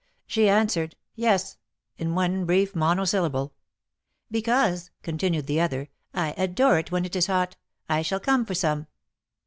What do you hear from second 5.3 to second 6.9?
the other," I adore